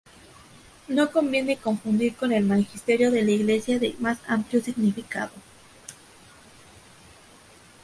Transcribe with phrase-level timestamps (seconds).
[0.87, 5.29] No conviene confundir con el Magisterio de la Iglesia, de más amplio significado.